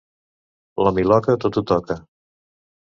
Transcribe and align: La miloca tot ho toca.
La 0.87 0.95
miloca 1.01 1.37
tot 1.47 1.61
ho 1.63 1.67
toca. 1.75 2.03